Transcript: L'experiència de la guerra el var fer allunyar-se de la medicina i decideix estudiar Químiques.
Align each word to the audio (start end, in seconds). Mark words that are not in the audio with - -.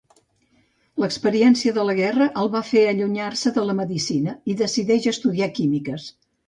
L'experiència 1.03 1.75
de 1.75 1.85
la 1.89 1.95
guerra 2.01 2.29
el 2.45 2.51
var 2.57 2.63
fer 2.73 2.83
allunyar-se 2.95 3.55
de 3.61 3.69
la 3.69 3.79
medicina 3.85 4.37
i 4.55 4.61
decideix 4.67 5.11
estudiar 5.17 5.55
Químiques. 5.63 6.15